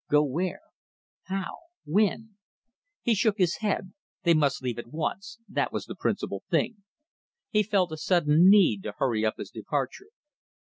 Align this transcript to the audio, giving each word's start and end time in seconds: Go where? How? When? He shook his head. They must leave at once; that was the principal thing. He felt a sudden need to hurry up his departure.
Go 0.09 0.23
where? 0.23 0.61
How? 1.25 1.57
When? 1.85 2.37
He 3.03 3.13
shook 3.13 3.37
his 3.37 3.57
head. 3.57 3.93
They 4.23 4.33
must 4.33 4.63
leave 4.63 4.79
at 4.79 4.87
once; 4.91 5.37
that 5.47 5.71
was 5.71 5.85
the 5.85 5.93
principal 5.93 6.41
thing. 6.49 6.77
He 7.51 7.61
felt 7.61 7.91
a 7.91 7.97
sudden 7.97 8.49
need 8.49 8.81
to 8.81 8.95
hurry 8.97 9.23
up 9.23 9.37
his 9.37 9.51
departure. 9.51 10.09